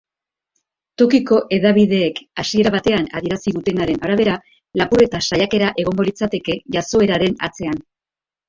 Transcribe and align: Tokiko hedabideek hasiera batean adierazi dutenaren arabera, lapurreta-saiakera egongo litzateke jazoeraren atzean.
Tokiko 1.01 1.37
hedabideek 1.57 2.21
hasiera 2.43 2.71
batean 2.77 3.05
adierazi 3.19 3.53
dutenaren 3.59 4.01
arabera, 4.09 4.39
lapurreta-saiakera 4.83 5.71
egongo 5.85 6.07
litzateke 6.11 6.57
jazoeraren 6.79 7.39
atzean. 7.51 7.79